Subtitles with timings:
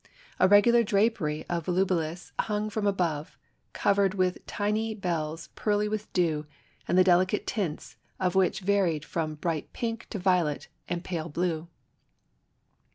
[0.39, 3.37] A regular drapery of volubilis hung from above,
[3.71, 6.47] covered with little bells pearly with dew
[6.87, 11.67] and the delicate tints of which varied from bright pink to violet and pale blue.